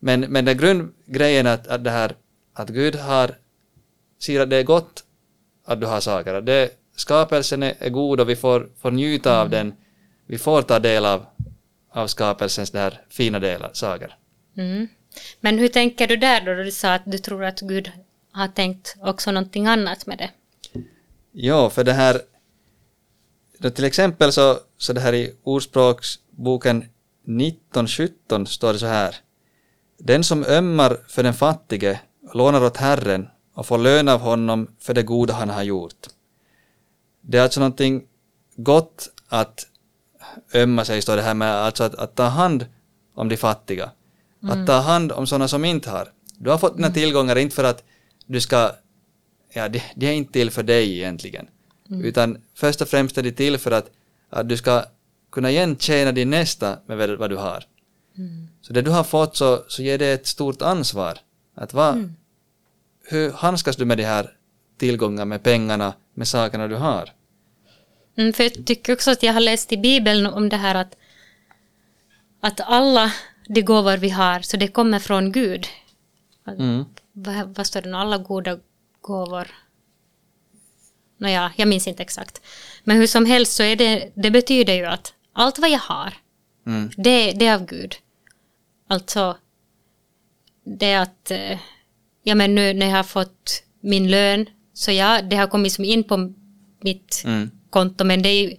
Men, 0.01 0.21
men 0.21 0.45
den 0.45 0.59
grundgrejen 0.59 1.47
att, 1.47 1.67
att 1.67 1.85
det 1.85 1.91
här 1.91 2.15
att 2.53 2.69
Gud 2.69 2.95
har 2.95 3.35
ser 4.19 4.41
att 4.41 4.51
det 4.51 4.57
är 4.57 4.63
gott 4.63 5.05
att 5.65 5.81
du 5.81 5.87
har 5.87 6.01
saker. 6.01 6.35
Att 6.35 6.47
det, 6.47 6.71
skapelsen 6.97 7.63
är, 7.63 7.75
är 7.79 7.91
god 7.91 8.21
och 8.21 8.29
vi 8.29 8.37
får, 8.37 8.69
får 8.79 8.91
njuta 8.91 9.41
av 9.41 9.51
den. 9.51 9.75
Vi 10.27 10.39
får 10.39 10.63
ta 10.63 10.79
del 10.79 11.05
av, 11.05 11.27
av 11.91 12.07
skapelsens 12.07 12.71
det 12.71 12.79
här 12.79 13.01
fina 13.09 13.39
delar, 13.39 13.71
saker. 13.73 14.17
Mm. 14.57 14.89
Men 15.41 15.59
hur 15.59 15.69
tänker 15.69 16.07
du 16.07 16.17
där 16.17 16.41
då, 16.41 16.55
du 16.55 16.71
sa 16.71 16.95
att 16.95 17.03
du 17.05 17.19
tror 17.19 17.45
att 17.45 17.61
Gud 17.61 17.93
har 18.33 18.49
tänkt 18.49 18.97
också 19.01 19.31
någonting 19.31 19.67
annat 19.67 20.07
med 20.07 20.19
det? 20.19 20.31
Jo, 21.33 21.71
för 21.71 21.85
det 21.85 21.93
här... 21.93 22.21
Då 23.59 23.71
till 23.71 23.85
exempel 23.85 24.33
så, 24.33 24.59
så 24.79 24.93
det 24.93 25.01
här 25.01 25.13
i 25.13 25.35
Ordspråksboken 25.43 26.85
19.17 27.27 28.45
står 28.45 28.73
det 28.73 28.79
så 28.79 28.87
här. 28.87 29.17
Den 29.99 30.25
som 30.25 30.45
ömmar 30.45 30.99
för 31.09 31.23
den 31.23 31.35
fattige 31.35 32.01
lånar 32.35 32.65
åt 32.65 32.77
Herren 32.77 33.29
och 33.55 33.67
får 33.67 33.79
lön 33.79 34.09
av 34.09 34.21
honom 34.21 34.69
för 34.81 34.95
det 34.95 35.03
goda 35.03 35.35
han 35.35 35.51
har 35.51 35.63
gjort. 35.63 36.07
Det 37.21 37.39
är 37.39 37.43
alltså 37.43 37.61
någonting 37.61 38.05
gott 38.57 39.09
att 39.29 39.67
ömma 40.55 40.85
sig, 40.85 41.03
står 41.03 41.17
det 41.17 41.23
här 41.23 41.35
med, 41.35 41.55
alltså 41.55 41.85
att, 41.85 41.95
att 41.95 42.15
ta 42.15 42.25
hand 42.25 42.67
om 43.15 43.29
de 43.29 43.37
fattiga. 43.37 43.91
Att 44.43 44.67
ta 44.67 44.73
hand 44.73 45.13
om 45.13 45.27
sådana 45.27 45.49
som 45.49 45.65
inte 45.65 45.91
har. 45.91 46.13
Du 46.39 46.51
har 46.51 46.59
fått 46.59 46.77
dina 46.77 46.91
tillgångar 46.91 47.37
inte 47.39 47.55
för 47.55 47.65
att 47.65 47.85
du 48.27 48.41
ska 48.41 48.71
ja, 49.53 49.69
det, 49.69 49.83
det 49.97 50.07
är 50.07 50.13
inte 50.13 50.33
till 50.33 50.51
för 50.51 50.63
dig 50.63 50.99
egentligen. 50.99 51.49
Utan 51.89 52.43
först 52.55 52.81
och 52.81 52.89
främst 52.89 53.19
är 53.19 53.23
det 53.23 53.33
till 53.33 53.59
för 53.59 53.71
att, 53.71 53.91
att 54.31 54.49
du 54.49 54.57
ska 54.57 54.85
kunna 55.31 55.51
igen 55.51 55.77
tjäna 55.77 56.13
din 56.13 56.31
nästa 56.31 56.79
med 56.87 57.19
vad, 57.19 57.31
du 57.31 57.37
har. 57.37 57.65
Så 58.61 58.73
det 58.73 58.83
du 58.83 58.91
har 58.91 59.05
fått 59.05 59.37
så, 59.37 59.65
så 59.69 59.83
ger 59.83 59.99
det 59.99 60.07
ett 60.13 60.27
stort 60.27 60.63
ansvar. 60.63 61.19
Att 61.55 61.75
vad, 61.75 62.15
Hur 63.09 63.33
handskas 63.33 63.77
du 63.77 63.85
med 63.85 63.99
de 63.99 64.05
här 64.05 64.31
tillgångarna, 64.79 65.25
med 65.25 65.43
pengarna, 65.43 65.95
med 66.15 66.29
sakerna 66.29 66.69
du 66.69 66.75
har? 66.75 67.13
Mm, 68.17 68.33
för 68.33 68.45
jag 68.45 68.67
tycker 68.67 68.93
också 68.93 69.11
att 69.11 69.23
jag 69.23 69.33
har 69.33 69.41
läst 69.41 69.73
i 69.73 69.77
Bibeln 69.77 70.27
om 70.27 70.49
det 70.49 70.57
här 70.57 70.75
att, 70.75 70.97
att 72.41 72.61
alla 72.61 73.13
de 73.49 73.63
gåvor 73.63 73.97
vi 73.97 74.09
har, 74.09 74.41
så 74.41 74.57
det 74.57 74.69
kommer 74.69 74.99
från 74.99 75.33
Gud. 75.33 75.67
Mm. 76.47 76.85
Vad, 77.13 77.57
vad 77.57 77.67
står 77.67 77.83
det 77.83 77.89
nu? 77.89 77.97
Alla 77.97 78.19
goda 78.19 78.59
gåvor. 79.01 79.49
Nåja, 81.19 81.53
jag 81.57 81.69
minns 81.69 81.87
inte 81.87 82.03
exakt. 82.03 82.41
Men 82.85 82.97
hur 82.97 83.07
som 83.07 83.27
helst 83.27 83.53
så 83.53 83.63
är 83.63 83.77
det, 83.77 84.13
det 84.15 84.31
betyder 84.31 84.75
ju 84.75 84.85
att 84.85 85.15
allt 85.33 85.59
vad 85.59 85.71
jag 85.71 85.79
har, 85.79 86.15
Mm. 86.67 86.91
det, 86.97 87.33
det 87.33 87.47
är 87.47 87.55
av 87.55 87.67
Gud. 87.67 87.95
Alltså, 88.89 89.37
det 90.65 90.87
är 90.87 91.01
att, 91.03 91.31
eh, 91.31 91.59
ja 92.23 92.35
men 92.35 92.55
nu 92.55 92.73
när 92.75 92.87
jag 92.87 92.97
har 92.97 93.03
fått 93.03 93.63
min 93.81 94.11
lön, 94.11 94.47
så 94.73 94.93
ja, 94.93 95.23
det 95.23 95.37
har 95.37 95.47
kommit 95.47 95.73
som 95.73 95.85
in 95.85 96.05
på 96.05 96.33
mitt 96.83 97.23
Mm. 97.25 97.51
konto, 97.71 98.05
men 98.05 98.23
det 98.23 98.29
är 98.29 98.43
ju, 98.43 98.57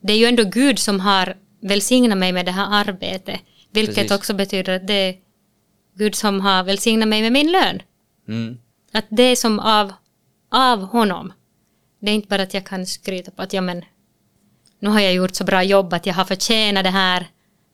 det 0.00 0.12
är 0.12 0.16
ju 0.16 0.26
ändå 0.26 0.44
Gud 0.44 0.78
som 0.78 1.00
har 1.00 1.36
välsignat 1.60 2.18
mig 2.18 2.32
med 2.32 2.46
det 2.46 2.52
här 2.52 2.66
arbetet. 2.88 3.40
Vilket 3.70 3.94
Precis. 3.94 4.10
också 4.12 4.34
betyder 4.34 4.76
att 4.76 4.86
det 4.86 4.94
är 4.94 5.16
Gud 5.94 6.14
som 6.14 6.40
har 6.40 6.62
välsignat 6.64 7.08
mig 7.08 7.22
med 7.22 7.32
min 7.32 7.52
lön. 7.52 7.82
Mm. 8.28 8.58
Att 8.92 9.04
det 9.10 9.22
är 9.22 9.36
som 9.36 9.58
av, 9.60 9.92
av 10.56 10.82
honom. 10.82 11.32
Det 12.00 12.10
är 12.10 12.14
inte 12.14 12.28
bara 12.28 12.42
att 12.42 12.54
jag 12.54 12.66
kan 12.66 12.86
skryta 12.86 13.30
på 13.30 13.42
att 13.42 13.52
ja 13.52 13.60
men 13.60 13.84
nu 14.78 14.88
har 14.90 15.00
jag 15.00 15.14
gjort 15.14 15.34
så 15.34 15.44
bra 15.44 15.62
jobb 15.62 15.92
att 15.92 16.06
jag 16.06 16.14
har 16.14 16.24
förtjänat 16.24 16.84
det 16.84 16.90
här, 16.90 17.26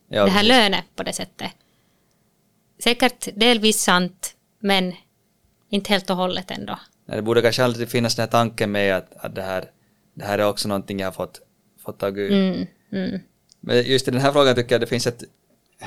Ja, 0.09 0.25
det 0.25 0.31
här 0.31 0.41
precis. 0.41 0.49
lönet 0.49 0.85
på 0.97 1.03
det 1.03 1.13
sättet. 1.13 1.51
Säkert 2.85 3.29
delvis 3.35 3.83
sant, 3.83 4.35
men 4.61 4.95
inte 5.71 5.91
helt 5.93 6.11
och 6.11 6.17
hållet 6.17 6.51
ändå. 6.51 6.79
Det 7.07 7.23
borde 7.23 7.43
kanske 7.43 7.65
alltid 7.65 7.89
finnas 7.89 8.15
den 8.17 8.23
här 8.23 8.31
tanken 8.31 8.73
med 8.73 8.97
att, 8.97 9.17
att 9.17 9.35
det, 9.35 9.43
här, 9.43 9.65
det 10.15 10.25
här 10.25 10.39
är 10.39 10.47
också 10.47 10.69
någonting 10.69 11.01
jag 11.01 11.07
har 11.07 11.13
fått, 11.13 11.41
fått 11.85 12.03
av 12.03 12.11
Gud. 12.11 12.33
Mm, 12.33 12.67
mm, 12.93 13.21
Men 13.61 13.83
just 13.83 14.09
i 14.09 14.11
den 14.11 14.21
här 14.21 14.33
frågan 14.33 14.55
tycker 14.55 14.75
jag 14.75 14.81
det 14.81 14.87
finns 14.87 15.07
ett, 15.07 15.23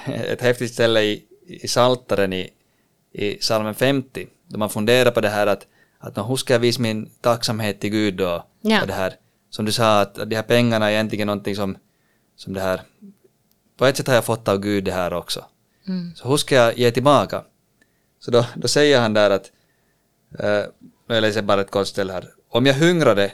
ett 0.06 0.42
häftigt 0.42 0.74
ställe 0.74 1.02
i, 1.02 1.24
i 1.48 1.68
Saltaren 1.68 2.34
i, 2.34 2.50
i 3.12 3.34
psalmen 3.34 3.75
50, 3.75 4.28
där 4.48 4.58
man 4.58 4.70
funderar 4.70 5.12
på 5.12 5.22
det 5.22 5.30
här 5.30 5.48
att, 5.48 5.68
att 6.06 6.30
hur 6.30 6.36
ska 6.36 6.54
jag 6.54 6.60
visa 6.60 6.82
min 6.82 7.10
tacksamhet 7.22 7.80
till 7.80 7.90
Gud 7.90 8.14
då? 8.14 8.46
Ja. 8.62 8.82
Och 8.82 8.88
det 8.88 8.94
här, 8.94 9.14
som 9.50 9.66
du 9.66 9.72
sa, 9.72 10.02
att, 10.02 10.16
de 10.16 10.36
här 10.36 10.44
pengarna 10.44 10.88
är 10.88 10.94
egentligen 10.94 11.28
någonting 11.28 11.56
som, 11.56 11.78
som 12.36 12.54
det 12.54 12.62
här, 12.62 12.82
på 13.78 13.86
ett 13.86 13.98
sätt 13.98 14.08
har 14.08 14.16
jag 14.16 14.26
fått 14.26 14.48
av 14.48 14.58
Gud 14.60 14.84
det 14.84 14.92
här 14.92 15.14
också. 15.14 15.46
mm, 15.88 16.16
Så 16.16 16.30
hur 16.30 16.38
ska 16.38 16.56
jag 16.56 16.78
ge 16.78 16.92
tillbaka? 16.92 17.44
Så 18.20 18.32
då, 18.32 18.46
då 18.56 18.68
säger 18.68 19.00
han 19.02 19.14
där 19.14 19.30
att, 19.30 19.52
eh, 20.40 20.64
jag 21.08 21.22
läser 21.22 21.42
bara 21.42 21.62
ett 21.62 21.72
kort 21.72 21.88
ställe 21.88 22.14
här, 22.14 22.30
om 22.50 22.66
jag 22.66 22.74
hungrade, 22.74 23.32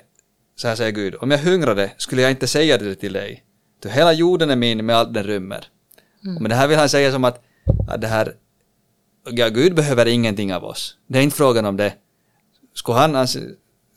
så 0.55 0.67
här 0.67 0.75
säger 0.75 0.91
Gud, 0.91 1.15
om 1.21 1.31
jag 1.31 1.37
hungrade 1.37 1.91
skulle 1.97 2.21
jag 2.21 2.31
inte 2.31 2.47
säga 2.47 2.77
det 2.77 2.95
till 2.95 3.13
dig. 3.13 3.43
Ty 3.83 3.89
hela 3.89 4.13
jorden 4.13 4.49
är 4.49 4.55
min 4.55 4.85
med 4.85 4.95
allt 4.95 5.13
den 5.13 5.23
rymmer. 5.23 5.67
Och 6.35 6.41
med 6.41 6.51
det 6.51 6.55
här 6.55 6.67
vill 6.67 6.77
han 6.77 6.89
säga 6.89 7.11
som 7.11 7.23
att, 7.23 7.43
att 7.89 8.01
det 8.01 8.07
här, 8.07 8.35
ja, 9.31 9.49
Gud 9.49 9.75
behöver 9.75 10.05
ingenting 10.05 10.53
av 10.53 10.63
oss. 10.63 10.97
Det 11.07 11.19
är 11.19 11.23
inte 11.23 11.35
frågan 11.35 11.65
om 11.65 11.77
det. 11.77 11.93
Skulle 12.73 12.97
han, 12.97 13.15
han 13.15 13.27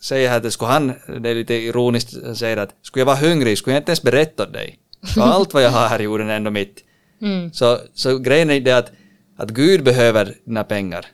säger 0.01 0.29
här 0.31 0.47
att 0.47 0.53
skulle 0.53 0.71
han, 0.71 0.93
det 1.21 1.29
är 1.31 1.35
lite 1.35 1.55
ironiskt, 1.55 2.15
han 2.25 2.37
säger 2.37 2.57
att 2.57 2.75
skulle 2.83 3.01
jag 3.01 3.07
vara 3.07 3.17
hungrig 3.17 3.59
skulle 3.59 3.75
jag 3.75 3.81
inte 3.81 3.91
ens 3.91 4.03
berätta 4.03 4.43
åt 4.43 4.53
dig. 4.53 4.79
För 5.15 5.21
allt 5.33 5.55
vad 5.55 5.63
jag 5.63 5.71
har 5.71 5.89
här 5.89 6.01
i 6.01 6.05
jorden 6.05 6.29
är 6.31 6.37
ändå 6.37 6.51
mitt. 6.51 6.85
mm, 7.21 7.53
Så, 7.53 7.79
så 7.95 8.19
grejen 8.19 8.51
är 8.51 8.61
det 8.61 8.73
att, 8.73 8.93
att 9.37 9.51
Gud 9.51 9.85
behöver 9.85 10.35
dina 10.45 10.65
pengar. 10.65 11.07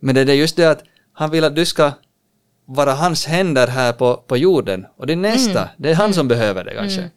Men 0.00 0.14
det 0.14 0.20
är 0.20 0.34
just 0.34 0.56
det 0.56 0.70
att 0.70 0.82
han 1.12 1.30
vill 1.30 1.44
att 1.44 1.56
du 1.56 1.64
ska 1.64 1.92
vara 2.66 2.92
hans 2.92 3.26
händer 3.26 3.66
här 3.66 3.92
på, 3.92 4.16
på 4.16 4.36
jorden. 4.36 4.86
Och 4.96 5.06
din 5.06 5.22
nästa, 5.22 5.68
det 5.76 5.90
är 5.90 5.94
han 5.94 6.14
som 6.14 6.28
behöver 6.28 6.64
det 6.64 6.74
kanske. 6.74 7.10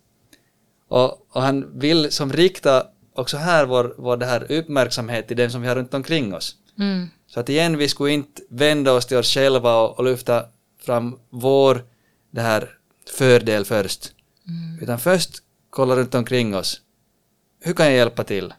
Och, 0.90 1.28
och 1.36 1.42
han 1.42 1.80
vill 1.80 2.12
som 2.12 2.34
rikta 2.34 2.84
också 3.16 3.38
här 3.38 3.66
vår, 3.66 3.96
vår 3.98 4.18
det 4.18 4.26
här 4.26 4.52
uppmärksamhet 4.52 5.28
till 5.28 5.38
den 5.38 5.52
som 5.52 5.62
vi 5.62 5.68
har 5.68 5.76
runt 5.76 5.94
omkring 5.94 6.34
oss. 6.34 6.56
mm, 6.80 7.10
Så 7.28 7.40
att 7.40 7.50
igen, 7.50 7.78
vi 7.78 7.90
skulle 7.90 8.12
inte 8.12 8.42
vända 8.50 8.94
oss 8.94 9.06
till 9.06 9.18
oss 9.18 9.34
själva 9.34 9.76
och, 9.76 9.98
och 10.00 10.06
lyfta 10.06 10.46
fram 10.80 11.20
vår 11.30 11.84
det 12.32 12.42
här 12.42 12.70
fördel 13.18 13.66
först. 13.66 14.12
Utan 14.82 15.00
först 15.00 15.32
kolla 15.70 15.96
runt 15.96 16.16
omkring 16.16 16.56
oss. 16.56 16.82
Hur 17.62 17.74
kan 17.74 17.86
jag 17.86 17.96
hjälpa 17.96 18.24
till? 18.24 18.54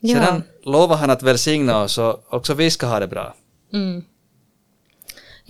Ja. 0.00 0.14
Sedan 0.14 0.42
lovar 0.64 0.96
han 0.96 1.10
att 1.10 1.22
välsigna 1.22 1.82
oss 1.82 1.98
och 1.98 2.34
också 2.34 2.54
vi 2.54 2.70
ska 2.70 2.86
ha 2.86 3.00
det 3.00 3.08
bra. 3.08 3.34
mm. 3.72 4.04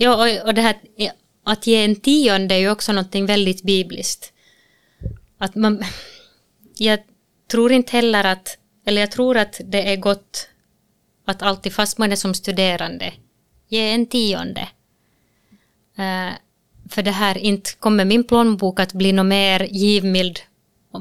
Ja, 0.01 0.15
och, 0.15 0.47
och 0.47 0.53
det 0.53 0.61
här 0.61 0.75
att 1.43 1.67
ge 1.67 1.83
en 1.83 1.95
tionde 1.95 2.55
är 2.55 2.59
ju 2.59 2.69
också 2.69 2.91
någonting 2.91 3.25
väldigt 3.25 3.63
bibliskt. 3.63 4.33
Att 5.37 5.55
man, 5.55 5.83
jag 6.77 6.99
tror 7.51 7.71
inte 7.71 7.91
heller 7.91 8.23
att, 8.23 8.57
eller 8.85 9.01
jag 9.01 9.11
tror 9.11 9.37
att 9.37 9.61
det 9.65 9.93
är 9.93 9.95
gott 9.95 10.49
att 11.29 11.41
alltid, 11.41 11.73
fast 11.73 11.97
man 11.97 12.11
är 12.11 12.15
som 12.15 12.33
studerande, 12.33 13.13
ge 13.67 13.91
en 13.91 14.05
tionde. 14.05 14.67
Eh, 15.97 16.33
för 16.89 17.03
det 17.03 17.11
här, 17.11 17.37
inte 17.37 17.71
kommer 17.79 18.05
min 18.05 18.23
plånbok 18.23 18.79
att 18.79 18.93
bli 18.93 19.11
något 19.11 19.25
mer 19.25 19.67
givmild 19.71 20.39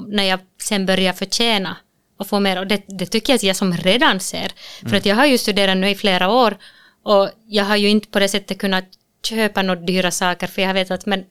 när 0.08 0.24
jag 0.24 0.40
sen 0.60 0.86
börjar 0.86 1.12
förtjäna 1.12 1.76
och 2.18 2.26
få 2.26 2.40
mer. 2.40 2.58
Och 2.58 2.66
det, 2.66 2.82
det 2.88 3.06
tycker 3.06 3.32
jag 3.32 3.36
att 3.36 3.42
jag 3.42 3.56
som 3.56 3.76
redan 3.76 4.20
ser. 4.20 4.52
För 4.88 4.96
att 4.96 5.06
jag 5.06 5.16
har 5.16 5.26
ju 5.26 5.38
studerat 5.38 5.76
nu 5.76 5.88
i 5.88 5.94
flera 5.94 6.30
år 6.30 6.56
och 7.02 7.30
jag 7.46 7.64
har 7.64 7.76
ju 7.76 7.88
inte 7.88 8.08
på 8.08 8.18
det 8.18 8.28
sättet 8.28 8.58
kunnat 8.58 8.84
köpa 9.22 9.62
några 9.62 9.80
dyra 9.80 10.10
saker 10.10 10.46
för 10.46 10.62
jag 10.62 10.74
vet 10.74 10.90
att 10.90 11.06
men 11.06 11.24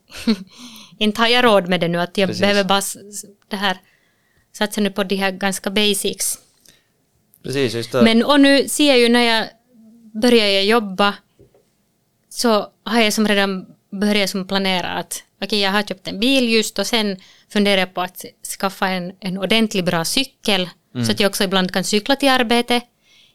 inte 0.99 1.21
har 1.21 1.27
jag 1.27 1.45
råd 1.45 1.69
med 1.69 1.79
det 1.79 1.87
nu 1.87 2.01
att 2.01 2.17
jag 2.17 2.27
Precis. 2.27 2.41
behöver 2.41 2.63
bara 2.63 2.81
det 3.47 3.55
här 3.55 3.77
satsa 4.53 4.81
nu 4.81 4.89
på 4.89 5.03
de 5.03 5.15
här 5.15 5.31
ganska 5.31 5.69
basics. 5.69 6.37
Precis, 7.47 7.73
just 7.73 7.91
det. 7.91 8.01
Men 8.01 8.23
och 8.25 8.39
nu 8.39 8.67
ser 8.67 8.87
jag 8.87 8.99
ju 8.99 9.09
när 9.09 9.21
jag 9.21 9.47
börjar 10.21 10.61
jobba 10.61 11.13
så 12.29 12.67
har 12.83 13.01
jag 13.01 13.13
som 13.13 13.27
redan 13.27 13.65
börjat 14.01 14.29
som 14.29 14.47
planera 14.47 14.87
att 14.87 15.23
okej, 15.43 15.59
jag 15.59 15.71
har 15.71 15.83
köpt 15.83 16.07
en 16.07 16.19
bil 16.19 16.49
just 16.49 16.79
och 16.79 16.87
sen 16.87 17.17
funderar 17.53 17.77
jag 17.79 17.93
på 17.93 18.01
att 18.01 18.25
skaffa 18.59 18.87
en, 18.87 19.11
en 19.19 19.37
ordentlig 19.37 19.85
bra 19.85 20.05
cykel 20.05 20.69
så 21.05 21.11
att 21.11 21.19
jag 21.19 21.29
också 21.29 21.43
ibland 21.43 21.71
kan 21.71 21.83
cykla 21.83 22.15
till 22.15 22.29
arbetet. 22.29 22.83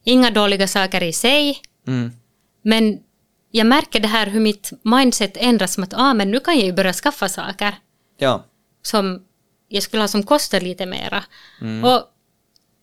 Inga 0.04 0.30
dåliga 0.30 0.68
saker 0.68 1.02
i 1.02 1.12
sig, 1.12 1.60
Mm. 1.86 2.10
men 2.62 2.98
jag 3.50 3.66
märker 3.66 4.00
det 4.00 4.08
här 4.08 4.26
hur 4.26 4.40
mitt 4.40 4.70
mindset 4.82 5.36
ändras 5.36 5.74
som 5.74 5.84
att 5.84 5.94
ah, 5.94 6.14
men 6.14 6.30
nu 6.30 6.40
kan 6.40 6.56
jag 6.56 6.66
ju 6.66 6.72
börja 6.72 6.92
skaffa 6.92 7.28
saker 7.28 7.74
Ja, 8.18 8.44
som 8.82 9.22
jag 9.68 9.82
skulle 9.82 10.02
ha 10.02 10.08
som 10.08 10.22
kostar 10.22 10.60
lite 10.60 10.86
mera. 10.86 11.24
Och 11.84 12.02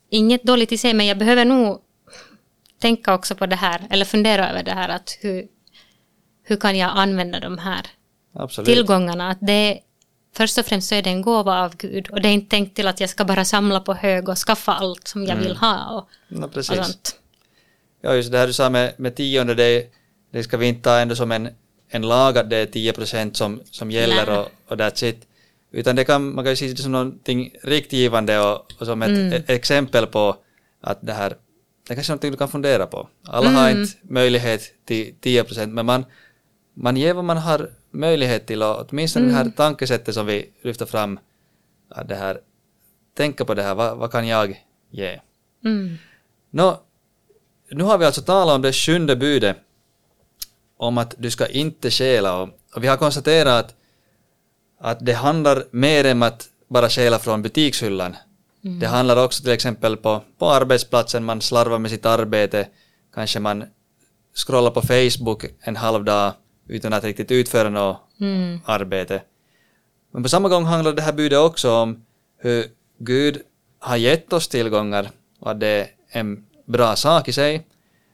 inget 0.10 0.44
dåligt 0.44 0.72
i 0.72 0.78
sig, 0.78 0.94
men 0.94 1.06
jag 1.06 1.18
behöver 1.18 1.46
nog 1.46 1.82
tänka 2.82 3.14
också 3.14 3.36
på 3.36 3.46
det 3.46 3.56
här, 3.56 3.88
eller 3.90 4.06
fundera 4.06 4.50
över 4.50 4.64
det 4.64 4.72
här 4.72 4.90
att 4.90 5.18
hur, 5.22 5.48
hur 6.44 6.56
kan 6.56 6.78
jag 6.78 6.92
använda 6.96 7.40
de 7.40 7.58
här 7.58 7.82
absolut. 8.34 8.66
tillgångarna? 8.68 9.30
Att 9.30 9.38
det 9.42 9.80
först 10.36 10.58
och 10.58 10.66
främst 10.66 10.90
så 10.90 10.96
är 10.96 11.02
det 11.02 11.10
en 11.10 11.22
gåva 11.22 11.64
av 11.66 11.76
Gud 11.76 12.10
och 12.10 12.22
det 12.22 12.30
är 12.30 12.34
inte 12.34 12.50
tänkt 12.50 12.76
till 12.76 12.88
att 12.88 13.00
jag 13.00 13.10
ska 13.10 13.26
bara 13.26 13.46
samla 13.46 13.80
på 13.80 13.94
hög 13.94 14.30
och 14.30 14.38
skaffa 14.38 14.74
allt 14.74 15.08
som 15.08 15.26
jag 15.26 15.36
vill 15.36 15.56
ha 15.56 15.98
och, 15.98 16.10
Ja, 16.28 16.46
och 16.46 16.54
precis. 16.54 16.76
sånt. 16.76 17.16
Ja, 18.02 18.16
just 18.16 18.32
det 18.32 18.38
här 18.38 18.48
du 18.48 18.54
sa 18.54 18.70
med, 18.70 18.94
med 18.98 19.16
tionde, 19.16 19.56
det, 19.56 19.88
det 20.32 20.44
ska 20.44 20.58
vi 20.58 20.68
inte 20.68 20.82
ta 20.82 21.00
ändå 21.00 21.16
som 21.16 21.32
en, 21.32 21.50
en 21.90 22.02
lag 22.02 22.38
att 22.38 22.50
det 22.50 22.58
är 22.58 22.66
10 22.66 22.94
procent 22.94 23.38
som, 23.38 23.62
som 23.72 23.92
gäller 23.92 24.26
Nej. 24.26 24.38
och, 24.38 24.48
och 24.68 24.78
that's 24.78 25.06
it. 25.06 25.28
Utan 25.72 25.96
det 25.96 26.04
kan, 26.04 26.36
man 26.36 26.44
kan 26.44 26.52
ju 26.52 26.56
se 26.56 26.68
det 26.68 26.82
som 26.82 26.92
någonting 26.92 27.56
riktgivande 27.64 28.40
och, 28.40 28.74
och 28.80 28.86
som 28.86 29.02
ett, 29.02 29.34
ett 29.34 29.50
exempel 29.50 30.08
på 30.08 30.36
att 30.82 31.00
det 31.02 31.14
här, 31.14 31.30
det 31.88 31.94
är 31.94 31.96
kanske 31.96 32.12
är 32.12 32.14
någonting 32.14 32.32
du 32.32 32.38
kan 32.38 32.50
fundera 32.50 32.86
på. 32.86 33.10
Alla 33.24 33.50
har 33.50 33.70
inte 33.70 33.94
möjlighet 34.02 34.86
till 34.86 35.16
10 35.22 35.44
procent, 35.44 35.74
men 35.74 35.86
man, 35.86 36.06
man 36.74 36.98
ger 36.98 37.14
vad 37.14 37.26
man 37.26 37.38
har 37.38 37.70
möjlighet 37.92 38.48
till 38.48 38.64
och 38.64 38.86
åtminstone 38.90 39.26
det 39.26 39.34
här 39.34 39.52
tankesättet 39.56 40.16
som 40.16 40.26
vi 40.26 40.50
lyfter 40.62 40.86
fram, 40.86 41.20
att 41.90 42.08
det 42.08 42.16
här, 42.16 42.40
tänka 43.18 43.46
på 43.46 43.54
det 43.54 43.64
här, 43.64 43.76
vad, 43.76 43.98
vad 43.98 44.12
kan 44.12 44.28
jag 44.28 44.66
ge? 44.92 45.20
Mm. 45.66 45.98
Nå, 46.52 46.82
nu 47.72 47.84
har 47.84 47.98
vi 47.98 48.06
alltså 48.06 48.22
talat 48.22 48.56
om 48.56 48.62
det 48.62 48.74
sjunde 48.74 49.16
budet 49.16 49.58
om 50.78 50.98
att 50.98 51.16
du 51.18 51.32
ska 51.32 51.48
inte 51.48 51.92
stjäla 51.92 52.42
och, 52.42 52.50
och 52.76 52.84
vi 52.84 52.88
har 52.88 52.98
konstaterat 52.98 53.66
att, 53.66 53.76
att 54.80 55.06
det 55.06 55.14
handlar 55.14 55.64
mer 55.72 56.06
än 56.06 56.24
att 56.24 56.48
bara 56.68 56.90
stjäla 56.90 57.20
från 57.20 57.42
butikshyllan. 57.42 58.16
Det 58.62 58.88
handlar 58.88 59.24
också 59.26 59.44
till 59.44 59.52
exempel 59.52 59.98
på, 59.98 60.22
på 60.38 60.50
arbetsplatsen, 60.50 61.24
man 61.24 61.42
slarvar 61.42 61.80
med 61.80 61.92
sitt 61.92 62.06
arbete, 62.06 62.68
kanske 63.14 63.40
man 63.40 63.64
scrollar 64.36 64.72
på 64.72 64.82
Facebook 64.82 65.46
en 65.62 65.76
halv 65.76 66.04
dag 66.04 66.34
utan 66.68 66.94
att 66.94 67.04
riktigt 67.04 67.32
utföra 67.32 67.70
något 67.70 67.98
Mm. 68.22 68.60
arbete. 68.66 69.22
Men 70.12 70.24
på 70.24 70.30
samma 70.30 70.50
gång 70.50 70.66
handlar 70.66 70.94
det 70.94 71.02
här 71.02 71.14
budet 71.14 71.40
också 71.40 71.72
om 71.72 72.06
hur 72.38 72.66
Gud 73.00 73.42
har 73.80 73.98
gett 73.98 74.34
oss 74.34 74.48
tillgångar 74.48 75.10
och 75.40 75.52
att 75.52 75.60
det 75.60 75.68
är 75.68 75.88
en 76.10 76.46
bra 76.66 76.96
sak 76.96 77.28
i 77.28 77.32
sig. 77.32 77.68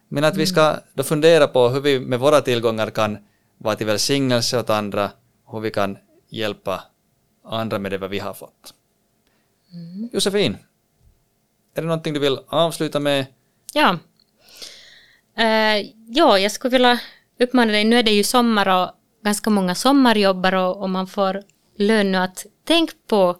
Men 0.09 0.23
att 0.23 0.37
vi 0.37 0.45
ska 0.45 0.75
då 0.93 1.03
fundera 1.03 1.47
på 1.47 1.69
hur 1.69 1.81
vi 1.81 1.99
med 1.99 2.19
våra 2.19 2.41
tillgångar 2.41 2.89
kan 2.89 3.17
vara 3.57 3.75
till 3.75 3.87
välsignelse 3.87 4.59
åt 4.59 4.69
andra 4.69 5.11
hur 5.51 5.59
vi 5.59 5.71
kan 5.71 5.97
hjälpa 6.35 6.83
andra 7.43 7.79
med 7.79 7.91
det 7.91 7.97
vad 7.97 8.09
vi 8.09 8.19
har 8.19 8.33
fått. 8.33 8.73
Josefin, 10.13 10.57
är 11.75 11.81
det 11.81 11.87
någonting 11.87 12.13
du 12.13 12.19
vill 12.19 12.39
avsluta 12.47 12.99
med? 12.99 13.25
Ja. 13.73 13.99
Eh, 15.37 15.85
ja, 16.07 16.39
jag 16.39 16.51
skulle 16.51 16.71
vilja 16.71 16.99
uppmana 17.39 17.71
dig, 17.71 17.83
nu 17.83 17.99
är 17.99 18.03
det 18.03 18.11
ju 18.11 18.23
sommar 18.23 18.67
och 18.67 18.91
ganska 19.23 19.49
många 19.49 19.75
sommarjobbar 19.75 20.55
och, 20.55 20.81
och 20.81 20.89
man 20.89 21.07
får 21.07 21.43
lön 21.77 22.11
nu 22.11 22.17
att 22.17 22.45
tänk 22.63 22.91
på 23.07 23.37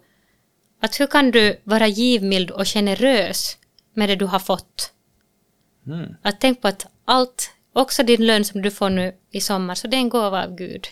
att 0.82 1.00
hur 1.00 1.06
kan 1.06 1.30
du 1.30 1.60
vara 1.64 1.86
givmild 1.86 2.50
och 2.50 2.66
generös 2.66 3.58
med 3.94 4.08
det 4.08 4.16
du 4.16 4.24
har 4.24 4.38
fått. 4.38 4.92
Mm. 5.86 6.14
Att 6.22 6.40
tänk 6.40 6.62
på 6.62 6.68
att 6.68 6.86
allt, 7.04 7.50
också 7.72 8.02
din 8.02 8.26
lön 8.26 8.44
som 8.44 8.62
du 8.62 8.70
får 8.70 8.90
nu 8.90 9.14
i 9.30 9.40
sommar, 9.40 9.74
så 9.74 9.86
det 9.88 9.96
är 9.96 9.98
en 9.98 10.08
gåva 10.08 10.44
av 10.44 10.54
Gud. 10.54 10.86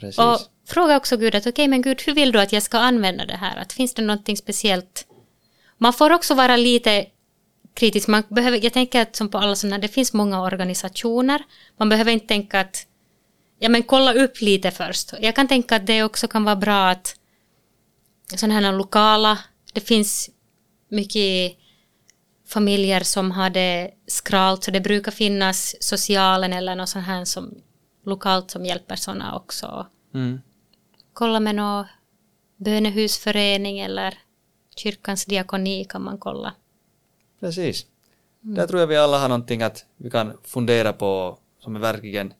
Precis. 0.00 0.18
Och 0.18 0.38
fråga 0.68 0.96
också 0.96 1.16
Gud 1.16 1.34
att 1.34 1.42
okej, 1.42 1.50
okay, 1.50 1.68
men 1.68 1.82
Gud, 1.82 2.02
hur 2.06 2.14
vill 2.14 2.32
du 2.32 2.40
att 2.40 2.52
jag 2.52 2.62
ska 2.62 2.78
använda 2.78 3.26
det 3.26 3.36
här? 3.36 3.56
Att 3.56 3.72
finns 3.72 3.94
det 3.94 4.02
någonting 4.02 4.36
speciellt? 4.36 5.06
Man 5.78 5.92
får 5.92 6.12
också 6.12 6.34
vara 6.34 6.56
lite 6.56 7.06
kritisk. 7.74 8.08
Man 8.08 8.22
behöver, 8.28 8.64
jag 8.64 8.72
tänker 8.72 9.02
att 9.02 9.16
som 9.16 9.28
på 9.28 9.38
alla 9.38 9.56
sådana, 9.56 9.78
det 9.78 9.88
finns 9.88 10.12
många 10.12 10.42
organisationer. 10.42 11.42
Man 11.76 11.88
behöver 11.88 12.12
inte 12.12 12.26
tänka 12.26 12.60
att, 12.60 12.86
ja 13.58 13.68
men 13.68 13.82
kolla 13.82 14.12
upp 14.12 14.40
lite 14.40 14.70
först. 14.70 15.12
Jag 15.20 15.36
kan 15.36 15.48
tänka 15.48 15.76
att 15.76 15.86
det 15.86 16.02
också 16.02 16.28
kan 16.28 16.44
vara 16.44 16.56
bra 16.56 16.88
att 16.88 17.16
sådana 18.36 18.54
här 18.60 18.72
lokala, 18.72 19.38
det 19.72 19.80
finns 19.80 20.30
mycket 20.90 21.56
familjer 22.48 23.00
som 23.00 23.30
har 23.30 23.50
det 23.50 23.90
skralt, 24.06 24.64
så 24.64 24.70
det 24.70 24.80
brukar 24.80 25.12
finnas 25.12 25.76
socialen 25.80 26.52
eller 26.52 26.74
något 26.74 26.88
sånt 26.88 27.06
här 27.06 27.24
som 27.24 27.54
lokalt 28.06 28.50
som 28.50 28.64
hjälper 28.64 28.96
sådana 28.96 29.36
också. 29.36 29.86
Mm. 30.14 30.40
Kolla 31.18 31.40
med 31.40 31.54
någon 31.54 31.84
bönehusförening 32.56 33.78
eller 33.80 34.18
kyrkans 34.76 35.24
diakoni 35.24 35.84
kan 35.84 36.02
man 36.02 36.18
kolla. 36.18 36.54
Precis. 37.40 37.86
Mm. 38.44 38.54
Där 38.54 38.66
tror 38.66 38.80
jag 38.80 38.86
vi 38.86 38.96
alla 38.96 39.18
har 39.18 39.28
någonting 39.28 39.62
att 39.62 39.84
vi 39.96 40.10
kan 40.10 40.32
fundera 40.44 40.92
på 40.92 41.38
som 41.58 41.76
är 41.76 41.80
verkligen 41.80 42.32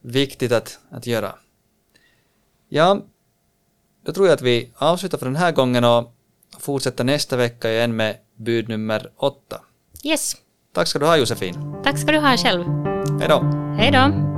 viktigt 0.00 0.52
att, 0.52 0.78
att 0.90 1.06
göra. 1.06 1.34
Ja, 2.68 3.00
då 4.04 4.12
tror 4.12 4.26
jag 4.26 4.34
att 4.34 4.42
vi 4.42 4.70
avslutar 4.74 5.18
för 5.18 5.26
den 5.26 5.36
här 5.36 5.52
gången 5.52 5.84
och 5.84 6.14
fortsätter 6.58 7.04
nästa 7.04 7.36
vecka 7.36 7.70
igen 7.70 7.96
med 7.96 8.16
bud 8.36 8.68
nummer 8.68 9.10
åtta. 9.16 9.60
Yes. 10.04 10.36
Tack 10.72 10.88
ska 10.88 10.98
du 10.98 11.06
ha 11.06 11.16
Josefin. 11.16 11.82
Tack 11.84 11.98
ska 11.98 12.12
du 12.12 12.18
ha 12.18 12.36
själv. 12.36 12.64
Hej 13.20 13.28
då. 13.28 13.40
Hej 13.78 13.90
då. 13.92 14.31